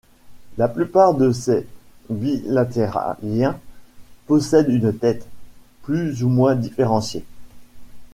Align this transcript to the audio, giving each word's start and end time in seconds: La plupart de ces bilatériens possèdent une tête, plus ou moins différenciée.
La 0.57 0.67
plupart 0.67 1.13
de 1.13 1.31
ces 1.31 1.67
bilatériens 2.09 3.59
possèdent 4.25 4.69
une 4.73 4.97
tête, 4.97 5.27
plus 5.83 6.23
ou 6.23 6.27
moins 6.29 6.55
différenciée. 6.55 7.23